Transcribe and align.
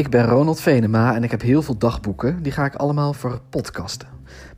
Ik 0.00 0.10
ben 0.10 0.26
Ronald 0.26 0.60
Venema 0.60 1.14
en 1.14 1.24
ik 1.24 1.30
heb 1.30 1.40
heel 1.40 1.62
veel 1.62 1.78
dagboeken. 1.78 2.42
Die 2.42 2.52
ga 2.52 2.64
ik 2.64 2.74
allemaal 2.74 3.12
voor 3.12 3.40
podcasten. 3.50 4.08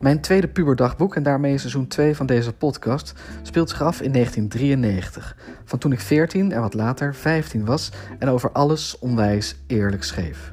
Mijn 0.00 0.20
tweede 0.20 0.48
puberdagboek, 0.48 1.16
en 1.16 1.22
daarmee 1.22 1.58
seizoen 1.58 1.86
2 1.86 2.16
van 2.16 2.26
deze 2.26 2.52
podcast, 2.52 3.14
speelt 3.42 3.70
zich 3.70 3.82
af 3.82 4.00
in 4.00 4.12
1993. 4.12 5.36
Van 5.64 5.78
toen 5.78 5.92
ik 5.92 6.00
14 6.00 6.52
en 6.52 6.60
wat 6.60 6.74
later 6.74 7.14
15 7.14 7.64
was 7.64 7.92
en 8.18 8.28
over 8.28 8.52
alles 8.52 8.98
onwijs 8.98 9.56
eerlijk 9.66 10.04
schreef. 10.04 10.52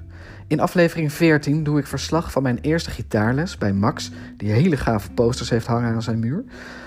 In 0.50 0.60
aflevering 0.60 1.14
14 1.14 1.64
doe 1.64 1.80
ik 1.80 1.88
verslag 1.88 2.32
van 2.32 2.44
mijn 2.44 2.58
eerste 2.62 2.90
gitaarles 2.90 3.58
bij 3.58 3.74
Max, 3.74 4.12
die 4.38 4.52
hele 4.52 4.78
gave 4.78 5.12
posters 5.12 5.50
heeft 5.50 5.66
hangen 5.66 5.94
aan 5.94 6.02
zijn 6.02 6.20
muur. 6.20 6.44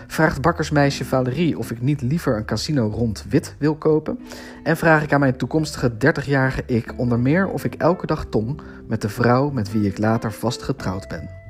Vraagt 0.06 0.40
bakkersmeisje 0.40 1.04
Valerie 1.04 1.58
of 1.58 1.70
ik 1.70 1.80
niet 1.80 2.00
liever 2.00 2.36
een 2.36 2.44
casino 2.44 2.86
rond 2.86 3.24
wit 3.28 3.54
wil 3.58 3.74
kopen. 3.74 4.18
En 4.62 4.76
vraag 4.76 5.02
ik 5.02 5.12
aan 5.12 5.20
mijn 5.20 5.36
toekomstige 5.36 5.92
30-jarige 5.92 6.62
ik 6.66 6.92
onder 6.96 7.18
meer 7.18 7.48
of 7.48 7.64
ik 7.64 7.74
elke 7.74 8.06
dag 8.06 8.24
tong 8.24 8.60
met 8.86 9.00
de 9.00 9.08
vrouw 9.08 9.50
met 9.50 9.72
wie 9.72 9.86
ik 9.86 9.98
later 9.98 10.32
vast 10.32 10.62
getrouwd 10.62 11.08
ben. 11.08 11.41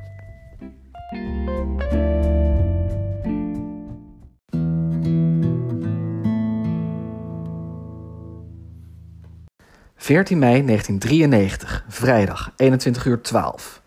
14 10.02 10.38
mei 10.38 10.64
1993, 10.64 11.84
vrijdag, 11.88 12.52
21 12.56 13.06
uur 13.06 13.20
12. 13.20 13.82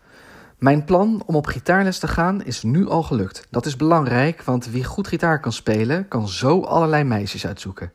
Mijn 0.58 0.84
plan 0.84 1.22
om 1.26 1.34
op 1.34 1.46
gitaarles 1.46 1.98
te 1.98 2.08
gaan 2.08 2.44
is 2.44 2.62
nu 2.62 2.88
al 2.88 3.02
gelukt. 3.02 3.46
Dat 3.50 3.66
is 3.66 3.76
belangrijk, 3.76 4.42
want 4.42 4.66
wie 4.66 4.84
goed 4.84 5.08
gitaar 5.08 5.40
kan 5.40 5.52
spelen, 5.52 6.08
kan 6.08 6.28
zo 6.28 6.60
allerlei 6.60 7.04
meisjes 7.04 7.46
uitzoeken. 7.46 7.92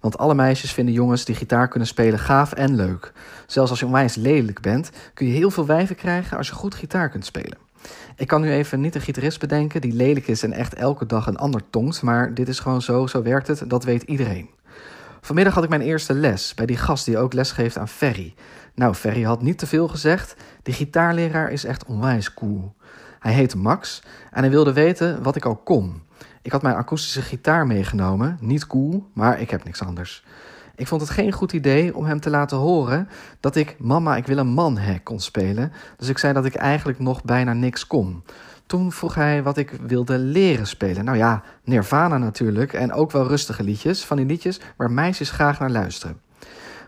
Want 0.00 0.18
alle 0.18 0.34
meisjes 0.34 0.72
vinden 0.72 0.94
jongens 0.94 1.24
die 1.24 1.34
gitaar 1.34 1.68
kunnen 1.68 1.88
spelen 1.88 2.18
gaaf 2.18 2.52
en 2.52 2.74
leuk. 2.74 3.12
Zelfs 3.46 3.70
als 3.70 3.80
je 3.80 3.86
onwijs 3.86 4.14
lelijk 4.14 4.60
bent, 4.60 4.90
kun 5.14 5.26
je 5.26 5.32
heel 5.32 5.50
veel 5.50 5.66
wijven 5.66 5.96
krijgen 5.96 6.36
als 6.36 6.48
je 6.48 6.54
goed 6.54 6.74
gitaar 6.74 7.08
kunt 7.08 7.24
spelen. 7.24 7.58
Ik 8.16 8.26
kan 8.26 8.40
nu 8.40 8.50
even 8.50 8.80
niet 8.80 8.94
een 8.94 9.00
gitarist 9.00 9.40
bedenken 9.40 9.80
die 9.80 9.92
lelijk 9.92 10.28
is 10.28 10.42
en 10.42 10.52
echt 10.52 10.74
elke 10.74 11.06
dag 11.06 11.26
een 11.26 11.38
ander 11.38 11.62
tongt, 11.70 12.02
maar 12.02 12.34
dit 12.34 12.48
is 12.48 12.58
gewoon 12.58 12.82
zo, 12.82 13.06
zo 13.06 13.22
werkt 13.22 13.46
het, 13.46 13.62
dat 13.66 13.84
weet 13.84 14.02
iedereen. 14.02 14.48
Vanmiddag 15.20 15.54
had 15.54 15.64
ik 15.64 15.68
mijn 15.68 15.80
eerste 15.80 16.14
les 16.14 16.54
bij 16.54 16.66
die 16.66 16.76
gast 16.76 17.04
die 17.04 17.18
ook 17.18 17.32
les 17.32 17.52
geeft 17.52 17.78
aan 17.78 17.88
Ferry. 17.88 18.34
Nou, 18.74 18.94
Ferry 18.94 19.22
had 19.22 19.42
niet 19.42 19.58
te 19.58 19.66
veel 19.66 19.88
gezegd. 19.88 20.36
Die 20.62 20.74
gitaarleraar 20.74 21.50
is 21.50 21.64
echt 21.64 21.84
onwijs 21.84 22.34
cool. 22.34 22.74
Hij 23.18 23.32
heet 23.32 23.54
Max 23.54 24.02
en 24.30 24.40
hij 24.40 24.50
wilde 24.50 24.72
weten 24.72 25.22
wat 25.22 25.36
ik 25.36 25.44
al 25.44 25.56
kon. 25.56 26.02
Ik 26.42 26.52
had 26.52 26.62
mijn 26.62 26.76
akoestische 26.76 27.22
gitaar 27.22 27.66
meegenomen. 27.66 28.38
Niet 28.40 28.66
cool, 28.66 29.08
maar 29.12 29.40
ik 29.40 29.50
heb 29.50 29.64
niks 29.64 29.82
anders. 29.82 30.24
Ik 30.76 30.86
vond 30.86 31.00
het 31.00 31.10
geen 31.10 31.32
goed 31.32 31.52
idee 31.52 31.96
om 31.96 32.04
hem 32.04 32.20
te 32.20 32.30
laten 32.30 32.56
horen 32.56 33.08
dat 33.40 33.56
ik 33.56 33.76
Mama, 33.78 34.16
ik 34.16 34.26
wil 34.26 34.38
een 34.38 34.46
man 34.46 34.78
hack 34.78 35.04
kon 35.04 35.20
spelen. 35.20 35.72
Dus 35.96 36.08
ik 36.08 36.18
zei 36.18 36.32
dat 36.32 36.44
ik 36.44 36.54
eigenlijk 36.54 36.98
nog 36.98 37.24
bijna 37.24 37.52
niks 37.52 37.86
kon. 37.86 38.22
Toen 38.68 38.92
vroeg 38.92 39.14
hij 39.14 39.42
wat 39.42 39.56
ik 39.56 39.70
wilde 39.70 40.18
leren 40.18 40.66
spelen. 40.66 41.04
Nou 41.04 41.16
ja, 41.16 41.42
Nirvana 41.64 42.18
natuurlijk 42.18 42.72
en 42.72 42.92
ook 42.92 43.10
wel 43.10 43.26
rustige 43.26 43.62
liedjes, 43.62 44.04
van 44.04 44.16
die 44.16 44.26
liedjes 44.26 44.60
waar 44.76 44.90
meisjes 44.90 45.30
graag 45.30 45.58
naar 45.58 45.70
luisteren. 45.70 46.20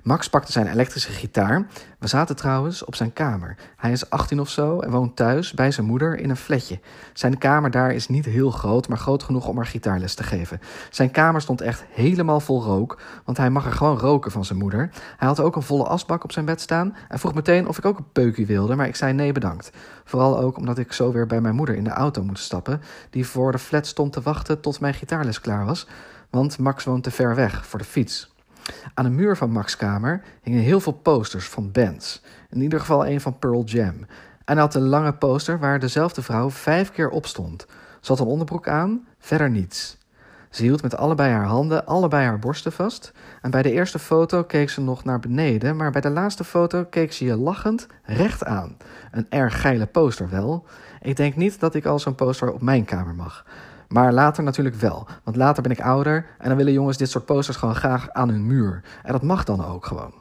Max 0.02 0.28
pakte 0.28 0.52
zijn 0.52 0.66
elektrische 0.66 1.10
gitaar. 1.12 1.66
We 1.98 2.06
zaten 2.06 2.36
trouwens 2.36 2.84
op 2.84 2.94
zijn 2.94 3.12
kamer. 3.12 3.56
Hij 3.76 3.92
is 3.92 4.10
18 4.10 4.40
of 4.40 4.48
zo 4.48 4.80
en 4.80 4.90
woont 4.90 5.16
thuis 5.16 5.52
bij 5.52 5.70
zijn 5.70 5.86
moeder 5.86 6.18
in 6.18 6.30
een 6.30 6.36
flatje. 6.36 6.80
Zijn 7.12 7.38
kamer 7.38 7.70
daar 7.70 7.92
is 7.92 8.08
niet 8.08 8.24
heel 8.24 8.50
groot, 8.50 8.88
maar 8.88 8.98
groot 8.98 9.22
genoeg 9.22 9.46
om 9.46 9.56
haar 9.56 9.66
gitaarles 9.66 10.14
te 10.14 10.22
geven. 10.22 10.60
Zijn 10.90 11.10
kamer 11.10 11.40
stond 11.40 11.60
echt 11.60 11.84
helemaal 11.90 12.40
vol 12.40 12.62
rook, 12.62 13.00
want 13.24 13.36
hij 13.36 13.50
mag 13.50 13.66
er 13.66 13.72
gewoon 13.72 13.98
roken 13.98 14.30
van 14.30 14.44
zijn 14.44 14.58
moeder. 14.58 14.90
Hij 15.16 15.28
had 15.28 15.40
ook 15.40 15.56
een 15.56 15.62
volle 15.62 15.84
asbak 15.84 16.24
op 16.24 16.32
zijn 16.32 16.44
bed 16.44 16.60
staan 16.60 16.96
en 17.08 17.18
vroeg 17.18 17.34
meteen 17.34 17.68
of 17.68 17.78
ik 17.78 17.84
ook 17.84 17.98
een 17.98 18.12
peukje 18.12 18.46
wilde, 18.46 18.76
maar 18.76 18.86
ik 18.86 18.96
zei 18.96 19.12
nee 19.12 19.32
bedankt. 19.32 19.70
Vooral 20.04 20.38
ook 20.40 20.56
omdat 20.56 20.78
ik 20.78 20.92
zo 20.92 21.12
weer 21.12 21.26
bij 21.26 21.40
mijn 21.40 21.54
moeder 21.54 21.74
in 21.74 21.84
de 21.84 21.90
auto 21.90 22.22
moest 22.22 22.44
stappen, 22.44 22.80
die 23.10 23.26
voor 23.26 23.52
de 23.52 23.58
flat 23.58 23.86
stond 23.86 24.12
te 24.12 24.20
wachten 24.20 24.60
tot 24.60 24.80
mijn 24.80 24.94
gitaarles 24.94 25.40
klaar 25.40 25.64
was. 25.64 25.86
Want 26.30 26.58
Max 26.58 26.84
woont 26.84 27.02
te 27.02 27.10
ver 27.10 27.34
weg 27.34 27.66
voor 27.66 27.78
de 27.78 27.84
fiets. 27.84 28.30
Aan 28.94 29.04
de 29.04 29.10
muur 29.10 29.36
van 29.36 29.50
Max' 29.50 29.76
kamer 29.76 30.22
hingen 30.42 30.60
heel 30.60 30.80
veel 30.80 30.92
posters 30.92 31.48
van 31.48 31.70
bands. 31.70 32.22
In 32.50 32.60
ieder 32.60 32.80
geval 32.80 33.06
een 33.06 33.20
van 33.20 33.38
Pearl 33.38 33.64
Jam. 33.64 34.06
En 34.44 34.56
hij 34.56 34.64
had 34.64 34.74
een 34.74 34.88
lange 34.88 35.12
poster 35.12 35.58
waar 35.58 35.78
dezelfde 35.78 36.22
vrouw 36.22 36.50
vijf 36.50 36.90
keer 36.90 37.08
op 37.08 37.26
stond. 37.26 37.66
Ze 38.00 38.12
had 38.12 38.20
een 38.20 38.26
onderbroek 38.26 38.68
aan, 38.68 39.06
verder 39.18 39.50
niets. 39.50 39.98
Ze 40.50 40.62
hield 40.62 40.82
met 40.82 40.96
allebei 40.96 41.32
haar 41.32 41.46
handen 41.46 41.86
allebei 41.86 42.26
haar 42.26 42.38
borsten 42.38 42.72
vast. 42.72 43.12
En 43.42 43.50
bij 43.50 43.62
de 43.62 43.72
eerste 43.72 43.98
foto 43.98 44.44
keek 44.44 44.70
ze 44.70 44.80
nog 44.80 45.04
naar 45.04 45.20
beneden, 45.20 45.76
maar 45.76 45.90
bij 45.90 46.00
de 46.00 46.10
laatste 46.10 46.44
foto 46.44 46.84
keek 46.84 47.12
ze 47.12 47.24
je 47.24 47.36
lachend 47.36 47.86
recht 48.02 48.44
aan. 48.44 48.76
Een 49.10 49.26
erg 49.28 49.60
geile 49.60 49.86
poster 49.86 50.30
wel. 50.30 50.64
Ik 51.00 51.16
denk 51.16 51.36
niet 51.36 51.60
dat 51.60 51.74
ik 51.74 51.86
al 51.86 51.98
zo'n 51.98 52.14
poster 52.14 52.52
op 52.52 52.62
mijn 52.62 52.84
kamer 52.84 53.14
mag. 53.14 53.44
Maar 53.92 54.12
later 54.12 54.42
natuurlijk 54.42 54.76
wel. 54.76 55.08
Want 55.24 55.36
later 55.36 55.62
ben 55.62 55.72
ik 55.72 55.80
ouder 55.80 56.26
en 56.38 56.48
dan 56.48 56.56
willen 56.56 56.72
jongens 56.72 56.96
dit 56.96 57.10
soort 57.10 57.24
posters 57.24 57.56
gewoon 57.56 57.74
graag 57.74 58.10
aan 58.10 58.28
hun 58.28 58.46
muur. 58.46 58.82
En 59.02 59.12
dat 59.12 59.22
mag 59.22 59.44
dan 59.44 59.64
ook 59.64 59.86
gewoon. 59.86 60.12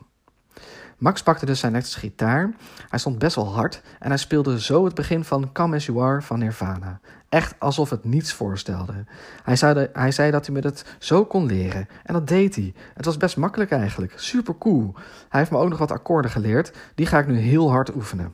Max 0.98 1.24
pakte 1.24 1.46
dus 1.46 1.60
zijn 1.60 1.72
elektrische 1.72 2.00
gitaar. 2.00 2.54
Hij 2.90 3.00
stond 3.00 3.20
best 3.20 3.36
wel 3.36 3.54
hard 3.54 3.82
en 4.00 4.08
hij 4.08 4.18
speelde 4.18 4.62
zo 4.62 4.86
het 4.86 4.96
begin 4.96 5.24
van 5.24 5.52
Come 5.52 5.76
As 5.76 5.86
You 5.86 6.02
Are 6.02 6.22
van 6.22 6.40
Nirvana. 6.40 7.00
Echt 7.30 7.56
alsof 7.60 7.90
het 7.90 8.04
niets 8.04 8.34
voorstelde. 8.34 9.06
Hij 9.44 9.56
zei, 9.56 9.88
hij 9.94 10.12
zei 10.12 10.32
dat 10.32 10.46
hij 10.46 10.56
me 10.56 10.62
het 10.62 10.86
zo 11.00 11.26
kon 11.26 11.46
leren. 11.46 11.88
En 12.04 12.14
dat 12.14 12.28
deed 12.28 12.56
hij. 12.56 12.74
Het 12.94 13.06
was 13.06 13.18
best 13.18 13.38
makkelijk 13.38 13.72
eigenlijk. 13.72 14.14
Super 14.16 14.58
cool. 14.58 14.94
Hij 15.30 15.40
heeft 15.40 15.52
me 15.52 15.58
ook 15.58 15.70
nog 15.70 15.78
wat 15.78 15.92
akkoorden 15.92 16.32
geleerd. 16.32 16.72
Die 16.96 17.06
ga 17.06 17.20
ik 17.20 17.28
nu 17.28 17.38
heel 17.38 17.72
hard 17.72 17.96
oefenen. 17.96 18.34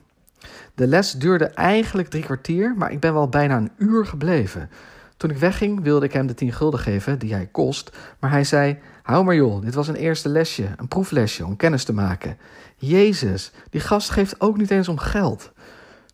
De 0.74 0.86
les 0.86 1.12
duurde 1.12 1.46
eigenlijk 1.46 2.08
drie 2.08 2.24
kwartier, 2.24 2.74
maar 2.76 2.92
ik 2.92 3.00
ben 3.00 3.12
wel 3.12 3.28
bijna 3.28 3.56
een 3.56 3.72
uur 3.78 4.06
gebleven. 4.06 4.70
Toen 5.16 5.30
ik 5.30 5.36
wegging 5.36 5.82
wilde 5.82 6.06
ik 6.06 6.12
hem 6.12 6.26
de 6.26 6.34
10 6.34 6.52
gulden 6.52 6.80
geven 6.80 7.18
die 7.18 7.34
hij 7.34 7.46
kost, 7.46 7.96
maar 8.20 8.30
hij 8.30 8.44
zei: 8.44 8.78
Hou 9.02 9.24
maar 9.24 9.34
joh, 9.34 9.62
dit 9.62 9.74
was 9.74 9.88
een 9.88 9.94
eerste 9.94 10.28
lesje, 10.28 10.68
een 10.76 10.88
proeflesje 10.88 11.46
om 11.46 11.56
kennis 11.56 11.84
te 11.84 11.92
maken. 11.92 12.38
Jezus, 12.76 13.52
die 13.70 13.80
gast 13.80 14.10
geeft 14.10 14.40
ook 14.40 14.56
niet 14.56 14.70
eens 14.70 14.88
om 14.88 14.98
geld. 14.98 15.52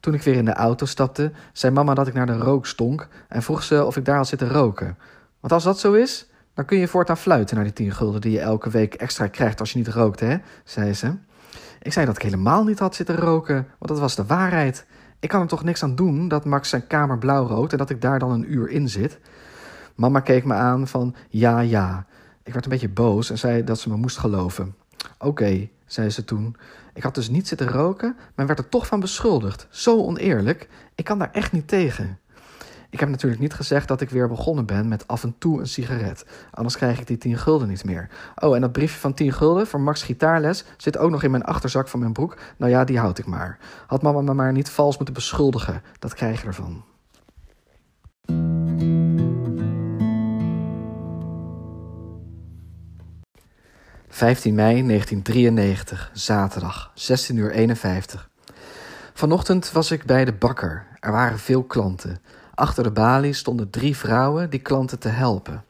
Toen 0.01 0.15
ik 0.15 0.23
weer 0.23 0.35
in 0.35 0.45
de 0.45 0.53
auto 0.53 0.87
stapte, 0.87 1.33
zei 1.53 1.73
mama 1.73 1.95
dat 1.95 2.07
ik 2.07 2.15
naar 2.15 2.27
de 2.27 2.37
rook 2.37 2.67
stonk 2.67 3.09
en 3.29 3.43
vroeg 3.43 3.63
ze 3.63 3.85
of 3.85 3.97
ik 3.97 4.05
daar 4.05 4.17
had 4.17 4.29
zitten 4.29 4.49
roken. 4.49 4.99
Want 5.41 5.53
als 5.53 5.65
dat 5.65 5.79
zo 5.79 5.93
is, 5.93 6.27
dan 6.55 6.65
kun 6.65 6.79
je 6.79 6.89
voortaan 6.89 7.17
fluiten 7.17 7.57
naar 7.57 7.65
die 7.65 7.73
10 7.73 7.93
gulden 7.93 8.21
die 8.21 8.33
je 8.33 8.41
elke 8.41 8.71
week 8.71 8.95
extra 8.95 9.27
krijgt 9.27 9.61
als 9.61 9.73
je 9.73 9.79
niet 9.79 9.89
rookt, 9.89 10.21
hè? 10.21 10.37
zei 10.65 10.95
ze. 10.95 11.15
Ik 11.83 11.93
zei 11.93 12.07
dat 12.07 12.17
ik 12.17 12.23
helemaal 12.23 12.65
niet 12.65 12.79
had 12.79 12.95
zitten 12.95 13.17
roken, 13.17 13.55
want 13.55 13.91
dat 13.91 13.99
was 13.99 14.17
de 14.17 14.25
waarheid. 14.25 14.87
Ik 15.23 15.29
kan 15.29 15.41
er 15.41 15.47
toch 15.47 15.65
niks 15.65 15.83
aan 15.83 15.95
doen 15.95 16.29
dat 16.29 16.45
Max 16.45 16.69
zijn 16.69 16.87
kamer 16.87 17.19
blauw 17.19 17.69
en 17.69 17.79
dat 17.79 17.91
ik 17.91 18.01
daar 18.01 18.19
dan 18.19 18.31
een 18.31 18.53
uur 18.53 18.69
in 18.71 18.89
zit. 18.89 19.19
Mama 19.95 20.21
keek 20.21 20.45
me 20.45 20.55
aan 20.55 20.89
van 20.89 21.15
ja, 21.29 21.61
ja. 21.61 22.07
Ik 22.43 22.53
werd 22.53 22.65
een 22.65 22.71
beetje 22.71 22.89
boos 22.89 23.31
en 23.31 23.39
zei 23.39 23.65
dat 23.65 23.79
ze 23.79 23.89
me 23.89 23.97
moest 23.97 24.19
geloven. 24.19 24.75
Oké, 25.19 25.69
zei 25.87 26.11
ze 26.11 26.25
toen. 26.25 26.57
Ik 26.95 27.03
had 27.03 27.15
dus 27.15 27.29
niet 27.29 27.49
zitten 27.49 27.69
roken, 27.69 28.17
maar 28.35 28.47
werd 28.47 28.59
er 28.59 28.69
toch 28.69 28.87
van 28.87 29.01
beschuldigd. 29.01 29.67
Zo 29.71 30.03
oneerlijk. 30.03 30.69
Ik 30.95 31.05
kan 31.05 31.19
daar 31.19 31.31
echt 31.33 31.53
niet 31.53 31.69
tegen. 31.69 32.19
Ik 32.93 33.01
heb 33.01 33.09
natuurlijk 33.09 33.41
niet 33.41 33.55
gezegd 33.55 33.89
dat 33.89 34.01
ik 34.01 34.11
weer 34.11 34.29
begonnen 34.29 34.67
ben 34.67 34.89
met 34.89 35.09
af 35.09 35.23
en 35.23 35.35
toe 35.39 35.61
een 35.61 35.67
sigaret. 35.67 36.27
Anders 36.51 36.77
krijg 36.77 37.01
ik 37.01 37.07
die 37.07 37.19
10 37.19 37.39
gulden 37.39 37.69
niet 37.69 37.85
meer. 37.85 38.09
Oh, 38.35 38.55
en 38.55 38.61
dat 38.61 38.73
briefje 38.73 38.99
van 38.99 39.15
10 39.15 39.33
gulden 39.33 39.67
voor 39.67 39.81
Max 39.81 40.03
gitaarles 40.03 40.65
zit 40.77 40.99
ook 40.99 41.11
nog 41.11 41.23
in 41.23 41.31
mijn 41.31 41.45
achterzak 41.45 41.89
van 41.89 42.01
mijn 42.01 42.13
broek. 42.13 42.37
Nou 42.57 42.71
ja, 42.71 42.85
die 42.85 42.99
houd 42.99 43.19
ik 43.19 43.27
maar. 43.27 43.59
Had 43.87 44.03
mama 44.03 44.21
me 44.21 44.35
maar 44.35 44.53
niet 44.53 44.71
vals 44.71 44.97
moeten 44.97 45.15
beschuldigen. 45.15 45.83
Dat 45.99 46.15
krijg 46.15 46.41
je 46.41 46.47
ervan. 46.47 46.85
...15 54.09 54.53
mei 54.53 54.87
1993, 54.87 56.11
zaterdag, 56.13 56.91
16 56.95 57.37
uur 57.37 57.51
51. 57.51 58.31
Vanochtend 59.13 59.73
was 59.73 59.91
ik 59.91 60.05
bij 60.05 60.25
de 60.25 60.33
bakker. 60.33 60.87
Er 61.01 61.13
waren 61.13 61.39
veel 61.39 61.63
klanten. 61.65 62.21
Achter 62.55 62.83
de 62.83 62.91
balie 62.91 63.33
stonden 63.33 63.71
drie 63.71 63.97
vrouwen 63.97 64.51
die 64.51 64.61
klanten 64.61 64.99
te 64.99 65.09
helpen. 65.09 65.65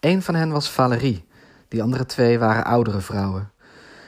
Een 0.00 0.22
van 0.22 0.34
hen 0.34 0.50
was 0.50 0.70
Valerie, 0.70 1.24
die 1.68 1.82
andere 1.82 2.06
twee 2.06 2.38
waren 2.38 2.64
oudere 2.64 3.00
vrouwen. 3.00 3.50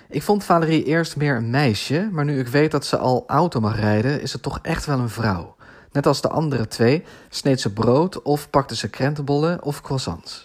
Ik 0.08 0.22
vond 0.22 0.44
Valerie 0.44 0.84
eerst 0.84 1.16
meer 1.16 1.36
een 1.36 1.50
meisje, 1.50 2.08
maar 2.12 2.24
nu 2.24 2.38
ik 2.38 2.48
weet 2.48 2.70
dat 2.70 2.84
ze 2.84 2.96
al 2.96 3.24
auto 3.26 3.60
mag 3.60 3.76
rijden, 3.76 4.20
is 4.20 4.32
het 4.32 4.42
toch 4.42 4.58
echt 4.62 4.86
wel 4.86 4.98
een 4.98 5.08
vrouw. 5.08 5.56
Net 5.92 6.06
als 6.06 6.20
de 6.20 6.28
andere 6.28 6.68
twee 6.68 7.04
sneed 7.28 7.60
ze 7.60 7.72
brood 7.72 8.22
of 8.22 8.50
pakte 8.50 8.76
ze 8.76 8.88
krentenbollen 8.88 9.62
of 9.62 9.80
croissants. 9.80 10.44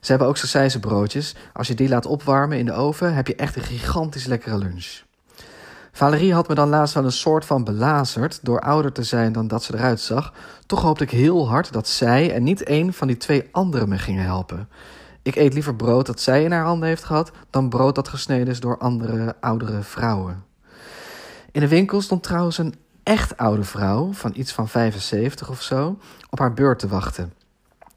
Ze 0.00 0.10
hebben 0.10 0.28
ook 0.28 0.80
broodjes. 0.80 1.34
Als 1.52 1.68
je 1.68 1.74
die 1.74 1.88
laat 1.88 2.06
opwarmen 2.06 2.58
in 2.58 2.64
de 2.64 2.72
oven, 2.72 3.14
heb 3.14 3.26
je 3.26 3.34
echt 3.34 3.56
een 3.56 3.62
gigantisch 3.62 4.26
lekkere 4.26 4.58
lunch. 4.58 5.08
Valerie 5.92 6.34
had 6.34 6.48
me 6.48 6.54
dan 6.54 6.68
laatst 6.68 6.94
wel 6.94 7.04
een 7.04 7.12
soort 7.12 7.44
van 7.44 7.64
belazerd 7.64 8.38
door 8.42 8.60
ouder 8.60 8.92
te 8.92 9.02
zijn 9.02 9.32
dan 9.32 9.48
dat 9.48 9.62
ze 9.62 9.74
eruit 9.74 10.00
zag. 10.00 10.32
Toch 10.66 10.82
hoopte 10.82 11.04
ik 11.04 11.10
heel 11.10 11.48
hard 11.48 11.72
dat 11.72 11.88
zij 11.88 12.34
en 12.34 12.42
niet 12.42 12.62
één 12.62 12.92
van 12.92 13.06
die 13.06 13.16
twee 13.16 13.48
anderen 13.52 13.88
me 13.88 13.98
gingen 13.98 14.24
helpen. 14.24 14.68
Ik 15.22 15.36
eet 15.36 15.54
liever 15.54 15.74
brood 15.74 16.06
dat 16.06 16.20
zij 16.20 16.44
in 16.44 16.52
haar 16.52 16.64
handen 16.64 16.88
heeft 16.88 17.04
gehad 17.04 17.30
dan 17.50 17.68
brood 17.68 17.94
dat 17.94 18.08
gesneden 18.08 18.48
is 18.48 18.60
door 18.60 18.78
andere 18.78 19.36
oudere 19.40 19.82
vrouwen. 19.82 20.44
In 21.52 21.60
de 21.60 21.68
winkel 21.68 22.00
stond 22.00 22.22
trouwens 22.22 22.58
een 22.58 22.74
echt 23.02 23.36
oude 23.36 23.64
vrouw 23.64 24.12
van 24.12 24.32
iets 24.34 24.52
van 24.52 24.68
75 24.68 25.50
of 25.50 25.62
zo 25.62 25.98
op 26.30 26.38
haar 26.38 26.54
beurt 26.54 26.78
te 26.78 26.88
wachten. 26.88 27.32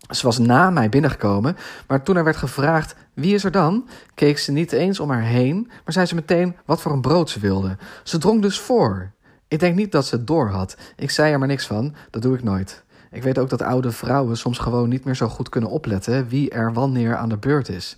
Ze 0.10 0.26
was 0.26 0.38
na 0.38 0.70
mij 0.70 0.90
binnengekomen, 0.90 1.58
maar 1.88 2.04
toen 2.04 2.16
er 2.16 2.24
werd 2.24 2.36
gevraagd 2.36 2.96
wie 3.14 3.34
is 3.34 3.44
er 3.44 3.52
dan, 3.52 3.88
keek 4.14 4.38
ze 4.38 4.52
niet 4.52 4.72
eens 4.72 5.00
om 5.00 5.10
haar 5.10 5.22
heen, 5.22 5.68
maar 5.68 5.94
zei 5.94 6.06
ze 6.06 6.16
meteen 6.16 6.56
wat 6.66 6.82
voor 6.82 6.92
een 6.92 7.02
brood 7.02 7.30
ze 7.30 7.40
wilde. 7.40 7.78
Ze 8.04 8.18
drong 8.18 8.42
dus 8.42 8.60
voor. 8.60 9.12
Ik 9.48 9.60
denk 9.60 9.76
niet 9.76 9.92
dat 9.92 10.06
ze 10.06 10.16
het 10.16 10.28
door 10.28 10.50
had. 10.50 10.78
Ik 10.96 11.10
zei 11.10 11.32
er 11.32 11.40
maar 11.40 11.48
niks 11.48 11.68
van, 11.68 11.96
dat 12.10 12.22
doe 12.22 12.36
ik 12.36 12.44
nooit. 12.44 12.84
Ik 13.12 13.24
weet 13.24 13.38
ook 13.38 13.50
dat 13.50 13.62
oude 13.62 13.92
vrouwen 13.92 14.38
soms 14.38 14.58
gewoon 14.58 14.90
niet 14.90 15.06
meer 15.06 15.16
zo 15.16 15.28
goed 15.28 15.50
kunnen 15.50 15.70
opletten 15.70 16.28
wie 16.28 16.50
er 16.50 16.74
wanneer 16.74 17.16
aan 17.16 17.30
de 17.30 17.38
beurt 17.38 17.70
is. 17.70 17.98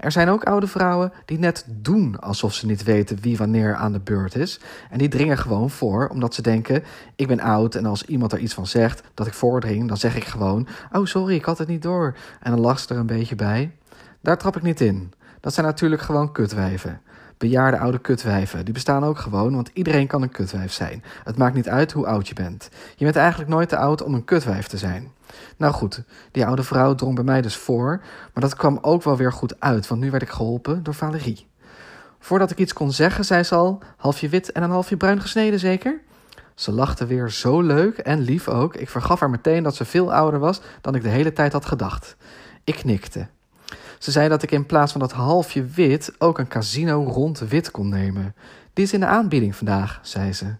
Er 0.00 0.12
zijn 0.12 0.28
ook 0.28 0.44
oude 0.44 0.66
vrouwen 0.66 1.12
die 1.24 1.38
net 1.38 1.64
doen 1.68 2.20
alsof 2.20 2.54
ze 2.54 2.66
niet 2.66 2.82
weten 2.82 3.18
wie 3.20 3.36
wanneer 3.36 3.74
aan 3.74 3.92
de 3.92 4.00
beurt 4.00 4.34
is. 4.34 4.60
En 4.90 4.98
die 4.98 5.08
dringen 5.08 5.38
gewoon 5.38 5.70
voor, 5.70 6.08
omdat 6.08 6.34
ze 6.34 6.42
denken: 6.42 6.82
ik 7.16 7.26
ben 7.26 7.40
oud 7.40 7.74
en 7.74 7.86
als 7.86 8.04
iemand 8.04 8.32
er 8.32 8.38
iets 8.38 8.54
van 8.54 8.66
zegt 8.66 9.02
dat 9.14 9.26
ik 9.26 9.34
voordring, 9.34 9.88
dan 9.88 9.96
zeg 9.96 10.16
ik 10.16 10.24
gewoon: 10.24 10.68
oh 10.92 11.06
sorry, 11.06 11.34
ik 11.34 11.44
had 11.44 11.58
het 11.58 11.68
niet 11.68 11.82
door. 11.82 12.16
En 12.40 12.50
dan 12.50 12.60
lacht 12.60 12.86
ze 12.86 12.94
er 12.94 13.00
een 13.00 13.06
beetje 13.06 13.34
bij. 13.34 13.72
Daar 14.20 14.38
trap 14.38 14.56
ik 14.56 14.62
niet 14.62 14.80
in. 14.80 15.12
Dat 15.40 15.54
zijn 15.54 15.66
natuurlijk 15.66 16.02
gewoon 16.02 16.32
kutwijven. 16.32 17.00
Bejaarde 17.40 17.78
oude 17.78 17.98
kutwijven, 17.98 18.64
die 18.64 18.74
bestaan 18.74 19.04
ook 19.04 19.18
gewoon, 19.18 19.54
want 19.54 19.70
iedereen 19.72 20.06
kan 20.06 20.22
een 20.22 20.30
kutwijf 20.30 20.72
zijn. 20.72 21.04
Het 21.24 21.36
maakt 21.36 21.54
niet 21.54 21.68
uit 21.68 21.92
hoe 21.92 22.06
oud 22.06 22.28
je 22.28 22.34
bent. 22.34 22.68
Je 22.96 23.04
bent 23.04 23.16
eigenlijk 23.16 23.50
nooit 23.50 23.68
te 23.68 23.76
oud 23.76 24.02
om 24.02 24.14
een 24.14 24.24
kutwijf 24.24 24.66
te 24.66 24.78
zijn. 24.78 25.12
Nou 25.56 25.72
goed, 25.72 26.02
die 26.32 26.46
oude 26.46 26.62
vrouw 26.62 26.94
drong 26.94 27.14
bij 27.14 27.24
mij 27.24 27.40
dus 27.40 27.56
voor, 27.56 28.00
maar 28.34 28.42
dat 28.42 28.56
kwam 28.56 28.78
ook 28.82 29.02
wel 29.02 29.16
weer 29.16 29.32
goed 29.32 29.60
uit, 29.60 29.88
want 29.88 30.00
nu 30.00 30.10
werd 30.10 30.22
ik 30.22 30.28
geholpen 30.28 30.82
door 30.82 30.94
Valerie. 30.94 31.46
Voordat 32.18 32.50
ik 32.50 32.58
iets 32.58 32.72
kon 32.72 32.92
zeggen, 32.92 33.24
zei 33.24 33.42
ze 33.42 33.54
al: 33.54 33.82
halfje 33.96 34.28
wit 34.28 34.52
en 34.52 34.62
een 34.62 34.70
halfje 34.70 34.96
bruin 34.96 35.20
gesneden, 35.20 35.58
zeker? 35.58 36.00
Ze 36.54 36.72
lachte 36.72 37.06
weer 37.06 37.30
zo 37.30 37.60
leuk 37.60 37.98
en 37.98 38.20
lief 38.20 38.48
ook. 38.48 38.76
Ik 38.76 38.88
vergaf 38.88 39.20
haar 39.20 39.30
meteen 39.30 39.62
dat 39.62 39.74
ze 39.74 39.84
veel 39.84 40.12
ouder 40.14 40.40
was 40.40 40.60
dan 40.80 40.94
ik 40.94 41.02
de 41.02 41.08
hele 41.08 41.32
tijd 41.32 41.52
had 41.52 41.66
gedacht. 41.66 42.16
Ik 42.64 42.74
knikte. 42.74 43.26
Ze 44.00 44.10
zei 44.10 44.28
dat 44.28 44.42
ik 44.42 44.50
in 44.50 44.66
plaats 44.66 44.92
van 44.92 45.00
dat 45.00 45.12
halfje 45.12 45.64
wit 45.64 46.12
ook 46.18 46.38
een 46.38 46.48
casino 46.48 47.04
rond 47.04 47.38
wit 47.38 47.70
kon 47.70 47.88
nemen. 47.88 48.34
Die 48.72 48.84
is 48.84 48.92
in 48.92 49.00
de 49.00 49.06
aanbieding 49.06 49.56
vandaag, 49.56 49.98
zei 50.02 50.32
ze. 50.32 50.54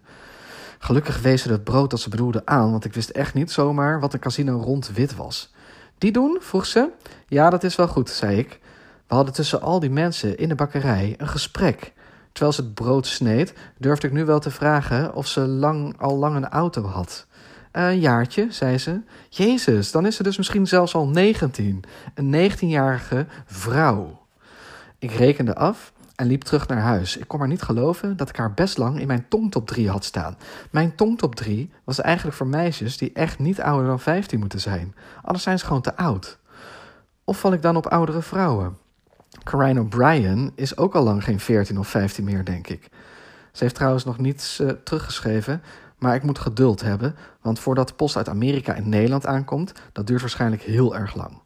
Gelukkig 0.79 1.21
wees 1.21 1.43
ze 1.43 1.51
het 1.51 1.65
brood 1.65 1.91
dat 1.91 2.01
ze 2.01 2.09
bedoelde 2.09 2.47
aan, 2.47 2.71
want 2.71 2.85
ik 2.85 2.95
wist 2.95 3.09
echt 3.09 3.35
niet 3.35 3.51
zomaar 3.51 4.01
wat 4.01 4.13
een 4.13 4.21
casino 4.21 4.61
rond 4.61 4.91
wit 4.95 5.17
was. 5.17 5.55
Die 5.99 6.13
doen? 6.13 6.39
vroeg 6.41 6.67
ze. 6.67 6.89
Ja, 7.29 7.51
dat 7.51 7.65
is 7.65 7.77
wel 7.77 7.89
goed, 7.89 8.11
zei 8.11 8.39
ik. 8.39 8.61
We 9.07 9.15
hadden 9.15 9.35
tussen 9.35 9.61
al 9.61 9.81
die 9.81 9.91
mensen 9.91 10.39
in 10.39 10.49
de 10.49 10.55
bakkerij 10.55 11.15
een 11.19 11.29
gesprek. 11.29 11.93
Terwijl 12.33 12.53
ze 12.53 12.63
het 12.63 12.75
brood 12.75 13.07
sneed, 13.07 13.55
durfde 13.79 14.07
ik 14.07 14.13
nu 14.13 14.25
wel 14.25 14.41
te 14.41 14.51
vragen 14.51 15.15
of 15.15 15.27
ze 15.27 15.41
lang, 15.41 15.95
al 15.99 16.17
lang 16.17 16.37
een 16.37 16.49
auto 16.49 16.83
had. 16.83 17.27
Een 17.73 18.01
jaartje, 18.01 18.47
zei 18.51 18.79
ze. 18.79 19.01
Jezus, 19.29 19.91
dan 19.91 20.07
is 20.07 20.17
ze 20.17 20.23
dus 20.23 20.37
misschien 20.37 20.67
zelfs 20.67 20.95
al 20.95 21.09
19. 21.09 21.83
Een 22.15 22.51
19-jarige 22.51 23.27
vrouw. 23.45 24.27
Ik 24.99 25.11
rekende 25.11 25.55
af 25.55 25.93
en 26.17 26.27
liep 26.27 26.43
terug 26.43 26.69
naar 26.69 26.81
huis. 26.81 27.17
Ik 27.17 27.29
kon 27.29 27.39
maar 27.39 27.49
niet 27.49 27.63
geloven 27.63 28.17
dat 28.17 28.29
ik 28.29 28.37
haar 28.37 28.55
best 28.55 28.79
lang 28.79 29.01
in 29.01 29.07
mijn 29.07 29.29
tongtop 29.29 29.67
3 29.67 29.91
had 29.91 30.05
staan. 30.05 30.37
Mijn 30.71 30.95
tongtop 30.95 31.35
3 31.35 31.71
was 31.85 32.01
eigenlijk 32.01 32.37
voor 32.37 32.47
meisjes 32.47 32.97
die 32.97 33.13
echt 33.13 33.39
niet 33.39 33.61
ouder 33.61 33.87
dan 33.87 34.01
15 34.01 34.39
moeten 34.39 34.61
zijn. 34.61 34.95
Anders 35.23 35.45
zijn 35.45 35.59
ze 35.59 35.67
gewoon 35.67 35.83
te 35.83 35.97
oud. 35.97 36.39
Of 37.25 37.39
val 37.39 37.53
ik 37.53 37.63
dan 37.63 37.77
op 37.77 37.87
oudere 37.87 38.23
vrouwen? 38.23 38.77
Corinne 39.45 39.81
O'Brien 39.81 40.53
is 40.55 40.77
ook 40.77 40.95
al 40.95 41.03
lang 41.03 41.25
geen 41.25 41.41
14 41.41 41.79
of 41.79 41.89
15 41.89 42.25
meer, 42.25 42.45
denk 42.45 42.69
ik. 42.69 42.89
Ze 43.53 43.63
heeft 43.63 43.75
trouwens 43.75 44.05
nog 44.05 44.19
niets 44.19 44.61
uh, 44.61 44.71
teruggeschreven, 44.71 45.63
maar 46.01 46.15
ik 46.15 46.23
moet 46.23 46.39
geduld 46.39 46.81
hebben, 46.81 47.17
want 47.41 47.59
voordat 47.59 47.89
de 47.89 47.95
post 47.95 48.17
uit 48.17 48.29
Amerika 48.29 48.75
in 48.75 48.89
Nederland 48.89 49.27
aankomt, 49.27 49.73
dat 49.93 50.07
duurt 50.07 50.21
waarschijnlijk 50.21 50.63
heel 50.63 50.97
erg 50.97 51.15
lang. 51.15 51.39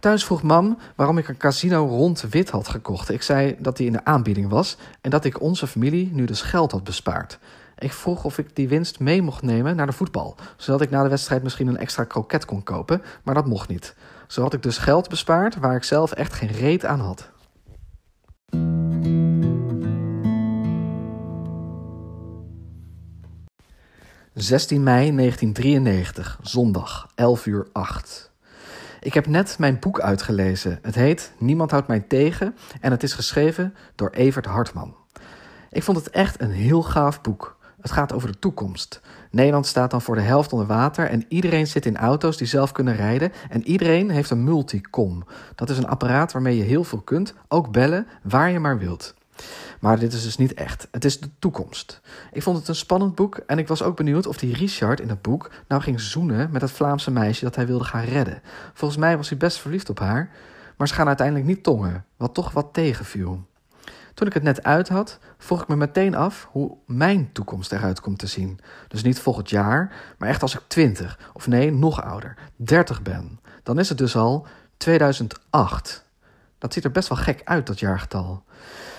Thuis 0.00 0.24
vroeg 0.24 0.42
mam 0.42 0.78
waarom 0.96 1.18
ik 1.18 1.28
een 1.28 1.36
casino 1.36 1.86
rond 1.86 2.20
wit 2.20 2.50
had 2.50 2.68
gekocht. 2.68 3.10
Ik 3.10 3.22
zei 3.22 3.56
dat 3.58 3.76
die 3.76 3.86
in 3.86 3.92
de 3.92 4.04
aanbieding 4.04 4.48
was 4.48 4.76
en 5.00 5.10
dat 5.10 5.24
ik 5.24 5.40
onze 5.40 5.66
familie 5.66 6.10
nu 6.12 6.24
dus 6.24 6.42
geld 6.42 6.72
had 6.72 6.84
bespaard. 6.84 7.38
Ik 7.78 7.92
vroeg 7.92 8.24
of 8.24 8.38
ik 8.38 8.56
die 8.56 8.68
winst 8.68 9.00
mee 9.00 9.22
mocht 9.22 9.42
nemen 9.42 9.76
naar 9.76 9.86
de 9.86 9.92
voetbal, 9.92 10.36
zodat 10.56 10.80
ik 10.80 10.90
na 10.90 11.02
de 11.02 11.08
wedstrijd 11.08 11.42
misschien 11.42 11.66
een 11.66 11.76
extra 11.76 12.04
kroket 12.04 12.44
kon 12.44 12.62
kopen, 12.62 13.02
maar 13.22 13.34
dat 13.34 13.46
mocht 13.46 13.68
niet. 13.68 13.94
Zo 14.26 14.42
had 14.42 14.52
ik 14.52 14.62
dus 14.62 14.78
geld 14.78 15.08
bespaard 15.08 15.56
waar 15.56 15.76
ik 15.76 15.84
zelf 15.84 16.12
echt 16.12 16.32
geen 16.32 16.52
reet 16.52 16.84
aan 16.84 17.00
had. 17.00 17.30
16 24.34 24.82
mei 24.82 25.14
1993, 25.16 26.38
zondag, 26.42 27.08
11 27.14 27.46
uur 27.46 27.66
8. 27.72 28.30
Ik 29.00 29.14
heb 29.14 29.26
net 29.26 29.58
mijn 29.58 29.78
boek 29.78 30.00
uitgelezen. 30.00 30.78
Het 30.82 30.94
heet 30.94 31.32
Niemand 31.38 31.70
houdt 31.70 31.86
mij 31.86 32.00
tegen 32.00 32.56
en 32.80 32.90
het 32.90 33.02
is 33.02 33.12
geschreven 33.12 33.74
door 33.94 34.10
Evert 34.10 34.46
Hartman. 34.46 34.94
Ik 35.70 35.82
vond 35.82 35.96
het 35.96 36.10
echt 36.10 36.40
een 36.40 36.50
heel 36.50 36.82
gaaf 36.82 37.20
boek. 37.20 37.56
Het 37.80 37.90
gaat 37.90 38.12
over 38.12 38.32
de 38.32 38.38
toekomst. 38.38 39.00
Nederland 39.30 39.66
staat 39.66 39.90
dan 39.90 40.02
voor 40.02 40.14
de 40.14 40.20
helft 40.20 40.52
onder 40.52 40.66
water 40.66 41.08
en 41.08 41.24
iedereen 41.28 41.66
zit 41.66 41.86
in 41.86 41.96
auto's 41.96 42.36
die 42.36 42.46
zelf 42.46 42.72
kunnen 42.72 42.96
rijden 42.96 43.32
en 43.50 43.66
iedereen 43.66 44.10
heeft 44.10 44.30
een 44.30 44.44
multicom. 44.44 45.24
Dat 45.54 45.70
is 45.70 45.78
een 45.78 45.88
apparaat 45.88 46.32
waarmee 46.32 46.56
je 46.56 46.62
heel 46.62 46.84
veel 46.84 47.00
kunt, 47.00 47.34
ook 47.48 47.72
bellen 47.72 48.06
waar 48.22 48.50
je 48.50 48.58
maar 48.58 48.78
wilt. 48.78 49.14
Maar 49.84 49.98
dit 49.98 50.12
is 50.12 50.22
dus 50.22 50.36
niet 50.36 50.54
echt. 50.54 50.88
Het 50.90 51.04
is 51.04 51.20
de 51.20 51.28
toekomst. 51.38 52.00
Ik 52.32 52.42
vond 52.42 52.58
het 52.58 52.68
een 52.68 52.74
spannend 52.74 53.14
boek 53.14 53.36
en 53.36 53.58
ik 53.58 53.68
was 53.68 53.82
ook 53.82 53.96
benieuwd 53.96 54.26
of 54.26 54.36
die 54.36 54.54
Richard 54.54 55.00
in 55.00 55.08
het 55.08 55.22
boek 55.22 55.50
nou 55.68 55.82
ging 55.82 56.00
zoenen 56.00 56.50
met 56.50 56.62
het 56.62 56.70
Vlaamse 56.70 57.10
meisje 57.10 57.44
dat 57.44 57.56
hij 57.56 57.66
wilde 57.66 57.84
gaan 57.84 58.04
redden. 58.04 58.42
Volgens 58.74 59.00
mij 59.00 59.16
was 59.16 59.28
hij 59.28 59.38
best 59.38 59.58
verliefd 59.58 59.90
op 59.90 59.98
haar, 59.98 60.30
maar 60.76 60.88
ze 60.88 60.94
gaan 60.94 61.06
uiteindelijk 61.06 61.46
niet 61.46 61.62
tongen, 61.62 62.04
wat 62.16 62.34
toch 62.34 62.52
wat 62.52 62.68
tegenviel. 62.72 63.46
Toen 64.14 64.26
ik 64.26 64.32
het 64.32 64.42
net 64.42 64.62
uit 64.62 64.88
had, 64.88 65.18
vroeg 65.38 65.62
ik 65.62 65.68
me 65.68 65.76
meteen 65.76 66.14
af 66.14 66.48
hoe 66.50 66.76
mijn 66.86 67.32
toekomst 67.32 67.72
eruit 67.72 68.00
komt 68.00 68.18
te 68.18 68.26
zien. 68.26 68.60
Dus 68.88 69.02
niet 69.02 69.20
volgend 69.20 69.50
jaar, 69.50 70.14
maar 70.18 70.28
echt 70.28 70.42
als 70.42 70.54
ik 70.54 70.62
20, 70.66 71.30
of 71.32 71.46
nee, 71.46 71.72
nog 71.72 72.02
ouder, 72.02 72.36
30 72.56 73.02
ben. 73.02 73.40
Dan 73.62 73.78
is 73.78 73.88
het 73.88 73.98
dus 73.98 74.16
al 74.16 74.46
2008. 74.76 76.04
Dat 76.64 76.72
ziet 76.72 76.84
er 76.84 76.90
best 76.90 77.08
wel 77.08 77.18
gek 77.18 77.40
uit, 77.44 77.66
dat 77.66 77.80
jaargetal. 77.80 78.44